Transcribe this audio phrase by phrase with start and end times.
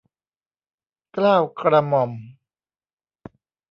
[1.13, 2.11] เกล้ากระหม่อม